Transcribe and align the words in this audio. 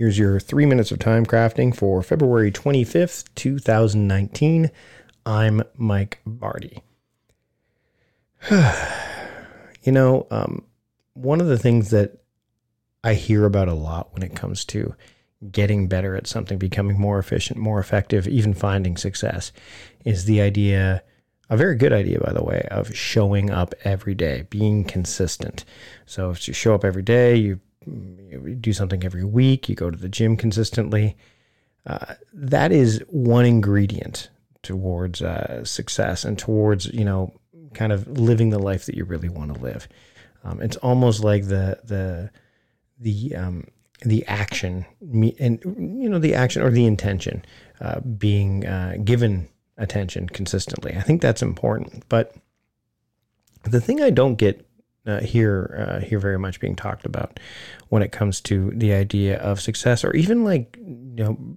Here's 0.00 0.18
your 0.18 0.40
three 0.40 0.64
minutes 0.64 0.90
of 0.90 0.98
time 0.98 1.26
crafting 1.26 1.76
for 1.76 2.02
February 2.02 2.50
25th, 2.50 3.28
2019. 3.34 4.70
I'm 5.26 5.62
Mike 5.76 6.20
Vardy. 6.26 6.80
you 9.82 9.92
know, 9.92 10.26
um, 10.30 10.64
one 11.12 11.38
of 11.42 11.48
the 11.48 11.58
things 11.58 11.90
that 11.90 12.22
I 13.04 13.12
hear 13.12 13.44
about 13.44 13.68
a 13.68 13.74
lot 13.74 14.14
when 14.14 14.22
it 14.22 14.34
comes 14.34 14.64
to 14.64 14.94
getting 15.52 15.86
better 15.86 16.16
at 16.16 16.26
something, 16.26 16.56
becoming 16.56 16.98
more 16.98 17.18
efficient, 17.18 17.60
more 17.60 17.78
effective, 17.78 18.26
even 18.26 18.54
finding 18.54 18.96
success, 18.96 19.52
is 20.06 20.24
the 20.24 20.40
idea, 20.40 21.02
a 21.50 21.58
very 21.58 21.76
good 21.76 21.92
idea, 21.92 22.20
by 22.20 22.32
the 22.32 22.42
way, 22.42 22.66
of 22.70 22.96
showing 22.96 23.50
up 23.50 23.74
every 23.84 24.14
day, 24.14 24.46
being 24.48 24.82
consistent. 24.82 25.66
So 26.06 26.30
if 26.30 26.48
you 26.48 26.54
show 26.54 26.74
up 26.74 26.86
every 26.86 27.02
day, 27.02 27.36
you, 27.36 27.60
you 28.30 28.54
do 28.54 28.72
something 28.72 29.04
every 29.04 29.24
week, 29.24 29.68
you 29.68 29.74
go 29.74 29.90
to 29.90 29.98
the 29.98 30.08
gym 30.08 30.36
consistently, 30.36 31.16
uh, 31.86 32.14
that 32.32 32.72
is 32.72 33.02
one 33.08 33.44
ingredient 33.44 34.30
towards 34.62 35.22
uh, 35.22 35.64
success 35.64 36.24
and 36.24 36.38
towards, 36.38 36.86
you 36.86 37.04
know, 37.04 37.32
kind 37.74 37.92
of 37.92 38.06
living 38.08 38.50
the 38.50 38.58
life 38.58 38.86
that 38.86 38.96
you 38.96 39.04
really 39.04 39.28
want 39.28 39.54
to 39.54 39.60
live. 39.60 39.88
Um, 40.44 40.60
it's 40.60 40.76
almost 40.76 41.22
like 41.22 41.46
the, 41.46 41.78
the, 41.84 42.30
the 42.98 43.34
um, 43.36 43.64
the 44.02 44.24
action 44.26 44.86
and 45.00 45.60
you 45.62 46.08
know 46.08 46.18
the 46.18 46.34
action 46.34 46.62
or 46.62 46.70
the 46.70 46.86
intention 46.86 47.44
uh, 47.80 48.00
being 48.00 48.66
uh, 48.66 48.96
given 49.04 49.48
attention 49.76 50.28
consistently. 50.28 50.94
I 50.96 51.00
think 51.00 51.20
that's 51.20 51.42
important. 51.42 52.04
But 52.08 52.34
the 53.64 53.80
thing 53.80 54.02
I 54.02 54.10
don't 54.10 54.36
get 54.36 54.66
uh, 55.06 55.20
here 55.20 55.86
uh, 55.88 56.04
here 56.04 56.18
very 56.18 56.38
much 56.38 56.60
being 56.60 56.76
talked 56.76 57.06
about 57.06 57.40
when 57.88 58.02
it 58.02 58.12
comes 58.12 58.40
to 58.42 58.70
the 58.74 58.92
idea 58.92 59.38
of 59.38 59.60
success, 59.60 60.04
or 60.04 60.14
even 60.14 60.44
like 60.44 60.76
you 60.78 61.24
know 61.24 61.56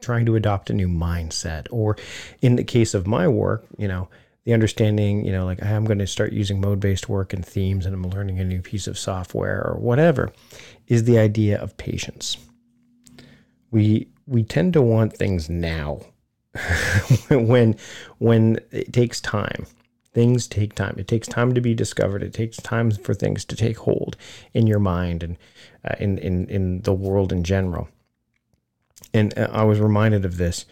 trying 0.00 0.26
to 0.26 0.36
adopt 0.36 0.70
a 0.70 0.74
new 0.74 0.88
mindset, 0.88 1.66
or 1.70 1.96
in 2.42 2.56
the 2.56 2.64
case 2.64 2.94
of 2.94 3.06
my 3.06 3.28
work, 3.28 3.64
you 3.78 3.88
know 3.88 4.08
the 4.44 4.52
understanding, 4.52 5.24
you 5.24 5.32
know, 5.32 5.44
like 5.46 5.62
I'm 5.62 5.84
going 5.84 5.98
to 5.98 6.06
start 6.06 6.32
using 6.32 6.60
mode 6.60 6.78
based 6.80 7.08
work 7.08 7.32
and 7.32 7.44
themes 7.44 7.86
and 7.86 7.94
I'm 7.94 8.08
learning 8.10 8.38
a 8.40 8.44
new 8.44 8.60
piece 8.60 8.86
of 8.86 8.98
software 8.98 9.66
or 9.66 9.76
whatever, 9.78 10.32
is 10.86 11.04
the 11.04 11.18
idea 11.18 11.58
of 11.58 11.76
patience. 11.76 12.36
We 13.70 14.08
we 14.26 14.42
tend 14.42 14.74
to 14.74 14.82
want 14.82 15.16
things 15.16 15.48
now 15.48 16.00
when 17.30 17.76
when 18.18 18.60
it 18.70 18.92
takes 18.92 19.20
time. 19.20 19.66
Things 20.14 20.46
take 20.46 20.74
time. 20.74 20.94
It 20.96 21.08
takes 21.08 21.26
time 21.26 21.54
to 21.54 21.60
be 21.60 21.74
discovered. 21.74 22.22
It 22.22 22.32
takes 22.32 22.56
time 22.58 22.92
for 22.92 23.14
things 23.14 23.44
to 23.46 23.56
take 23.56 23.78
hold 23.78 24.16
in 24.52 24.66
your 24.66 24.78
mind 24.78 25.22
and 25.22 25.36
uh, 25.84 25.96
in 25.98 26.18
in 26.18 26.46
in 26.48 26.82
the 26.82 26.94
world 26.94 27.32
in 27.32 27.42
general. 27.42 27.88
And 29.12 29.36
uh, 29.36 29.48
I 29.52 29.64
was 29.64 29.80
reminded 29.80 30.24
of 30.24 30.36
this 30.36 30.66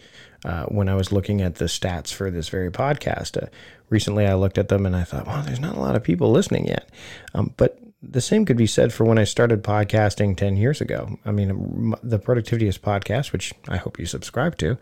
uh, 0.45 0.65
when 0.65 0.89
I 0.89 0.95
was 0.95 1.11
looking 1.11 1.41
at 1.41 1.55
the 1.55 1.65
stats 1.65 2.13
for 2.13 2.31
this 2.31 2.49
very 2.49 2.71
podcast. 2.71 3.41
Uh, 3.41 3.47
recently, 3.89 4.25
I 4.25 4.33
looked 4.35 4.57
at 4.57 4.69
them 4.69 4.85
and 4.85 4.95
I 4.95 5.03
thought, 5.03 5.27
well, 5.27 5.43
there's 5.43 5.59
not 5.59 5.75
a 5.75 5.79
lot 5.79 5.95
of 5.95 6.03
people 6.03 6.31
listening 6.31 6.67
yet. 6.67 6.89
Um, 7.33 7.53
but 7.57 7.79
the 8.05 8.21
same 8.21 8.45
could 8.45 8.57
be 8.57 8.67
said 8.67 8.93
for 8.93 9.05
when 9.05 9.17
I 9.17 9.23
started 9.23 9.63
podcasting 9.63 10.35
10 10.35 10.57
years 10.57 10.81
ago. 10.81 11.17
I 11.25 11.31
mean, 11.31 11.95
the 12.03 12.19
Productivityist 12.19 12.79
podcast, 12.79 13.31
which 13.31 13.53
I 13.69 13.77
hope 13.77 13.97
you 13.97 14.05
subscribe 14.05 14.57
to, 14.57 14.77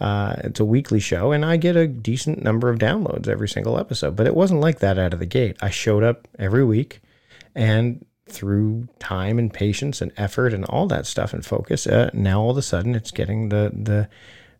uh, 0.00 0.34
it's 0.38 0.58
a 0.58 0.64
weekly 0.64 0.98
show, 0.98 1.30
and 1.30 1.44
I 1.44 1.56
get 1.56 1.76
a 1.76 1.86
decent 1.86 2.42
number 2.42 2.68
of 2.68 2.78
downloads 2.78 3.28
every 3.28 3.48
single 3.48 3.78
episode. 3.78 4.16
But 4.16 4.26
it 4.26 4.34
wasn't 4.34 4.60
like 4.60 4.80
that 4.80 4.98
out 4.98 5.12
of 5.12 5.20
the 5.20 5.26
gate. 5.26 5.56
I 5.62 5.70
showed 5.70 6.02
up 6.02 6.26
every 6.38 6.64
week, 6.64 7.00
and 7.54 8.04
through 8.28 8.88
time 8.98 9.38
and 9.38 9.52
patience 9.52 10.00
and 10.00 10.10
effort 10.16 10.52
and 10.52 10.64
all 10.64 10.86
that 10.88 11.06
stuff 11.06 11.32
and 11.32 11.46
focus, 11.46 11.86
uh, 11.86 12.10
now 12.12 12.40
all 12.40 12.50
of 12.50 12.56
a 12.56 12.62
sudden 12.62 12.94
it's 12.94 13.12
getting 13.12 13.50
the 13.50 13.70
the 13.72 14.08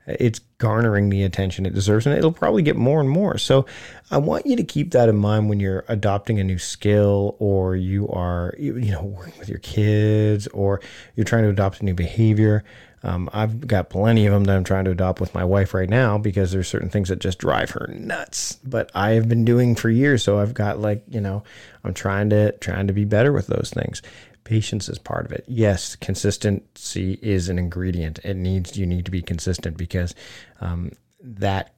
it's 0.07 0.41
garnering 0.65 1.11
the 1.11 1.23
attention 1.23 1.67
it 1.67 1.75
deserves 1.75 2.07
and 2.07 2.17
it'll 2.17 2.33
probably 2.33 2.63
get 2.63 2.75
more 2.75 2.99
and 2.99 3.11
more 3.11 3.37
so 3.37 3.67
i 4.11 4.17
want 4.17 4.47
you 4.47 4.57
to 4.57 4.65
keep 4.65 4.93
that 4.93 5.11
in 5.11 5.17
mind 5.17 5.47
when 5.47 5.61
you're 5.61 5.85
adopting 5.89 6.41
a 6.41 6.45
new 6.45 6.59
skill 6.59 7.37
or 7.39 7.77
you 7.77 8.09
are 8.09 8.55
you 8.59 8.91
know 8.91 9.03
working 9.03 9.39
with 9.39 9.47
your 9.47 9.59
kids 9.59 10.47
or 10.49 10.81
you're 11.17 11.25
trying 11.25 11.43
to 11.43 11.51
adopt 11.51 11.83
a 11.83 11.85
new 11.85 11.93
behavior 11.93 12.65
um, 13.03 13.29
i've 13.35 13.67
got 13.67 13.91
plenty 13.91 14.25
of 14.25 14.33
them 14.33 14.45
that 14.45 14.57
i'm 14.57 14.65
trying 14.65 14.87
to 14.87 14.91
adopt 14.91 15.21
with 15.21 15.35
my 15.35 15.45
wife 15.45 15.75
right 15.75 15.91
now 15.91 16.17
because 16.17 16.51
there's 16.51 16.67
certain 16.67 16.89
things 16.89 17.11
that 17.11 17.19
just 17.19 17.37
drive 17.37 17.69
her 17.69 17.87
nuts 17.95 18.59
but 18.65 18.91
i 18.95 19.11
have 19.11 19.29
been 19.29 19.45
doing 19.45 19.75
for 19.75 19.91
years 19.91 20.23
so 20.23 20.39
i've 20.39 20.55
got 20.55 20.81
like 20.81 21.05
you 21.11 21.21
know 21.21 21.43
i'm 21.85 21.93
trying 21.93 22.31
to 22.31 22.53
trying 22.53 22.87
to 22.87 22.95
be 22.95 23.05
better 23.05 23.35
with 23.35 23.49
those 23.49 23.69
things 23.69 24.01
patience 24.45 24.89
is 24.89 24.99
part 24.99 25.25
of 25.25 25.33
it. 25.33 25.45
Yes, 25.49 25.97
consistency 25.97 27.19
is 27.23 27.49
an 27.49 27.59
ingredient. 27.59 28.21
It 28.23 28.37
needs 28.37 28.77
you 28.77 28.87
need 28.87 29.07
to 29.07 29.11
be 29.11 29.23
consistent 29.23 29.77
because 29.77 30.15
um, 30.61 30.93
that 31.21 31.75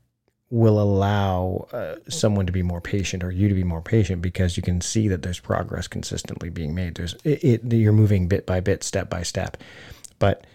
will 0.49 0.81
allow 0.81 1.67
uh, 1.73 1.97
someone 2.09 2.47
to 2.47 2.53
be 2.53 2.63
more 2.63 2.81
patient 2.81 3.25
or 3.25 3.33
you 3.33 3.49
to 3.49 3.55
be 3.55 3.65
more 3.65 3.83
patient 3.83 4.23
because 4.23 4.57
you 4.57 4.63
can 4.63 4.81
see 4.81 5.09
that 5.09 5.23
there's 5.23 5.41
progress 5.41 5.89
consistently 5.89 6.49
being 6.51 6.75
made. 6.75 6.95
There's 6.95 7.15
it, 7.25 7.65
it 7.65 7.73
you're 7.73 7.93
moving 7.93 8.29
bit 8.29 8.47
by 8.47 8.61
bit, 8.61 8.85
step 8.85 9.11
by 9.11 9.23
step, 9.23 9.57
but 10.19 10.47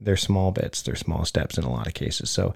they're 0.00 0.16
small 0.16 0.52
bits, 0.52 0.82
they're 0.82 0.94
small 0.94 1.24
steps 1.24 1.58
in 1.58 1.64
a 1.64 1.70
lot 1.70 1.88
of 1.88 1.94
cases. 1.94 2.30
So 2.30 2.54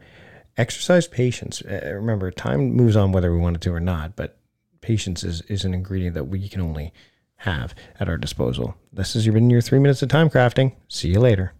exercise 0.56 1.08
patience. 1.08 1.62
Uh, 1.62 1.92
remember, 1.94 2.30
time 2.30 2.72
moves 2.72 2.96
on 2.96 3.12
whether 3.12 3.32
we 3.32 3.38
want 3.38 3.56
it 3.56 3.62
to 3.62 3.74
or 3.74 3.80
not, 3.80 4.14
but 4.14 4.38
patience 4.80 5.24
is 5.24 5.40
is 5.42 5.64
an 5.64 5.74
ingredient 5.74 6.14
that 6.14 6.24
we 6.24 6.48
can 6.48 6.60
only 6.60 6.92
have 7.38 7.74
at 7.98 8.08
our 8.08 8.18
disposal. 8.18 8.76
This 8.92 9.14
has 9.14 9.26
been 9.26 9.50
your 9.50 9.60
three 9.60 9.80
minutes 9.80 10.02
of 10.02 10.08
time 10.08 10.30
crafting. 10.30 10.74
See 10.88 11.08
you 11.08 11.18
later. 11.18 11.54